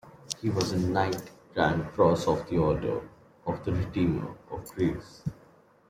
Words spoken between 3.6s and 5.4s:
the Redeemer of Greece.